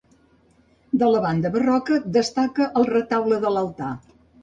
De 1.03 1.09
la 1.17 1.19
banda 1.27 1.53
barroca, 1.57 2.01
destaca 2.17 2.71
el 2.83 2.91
retaule 2.97 3.43
de 3.49 3.57
l'altar. 3.57 3.97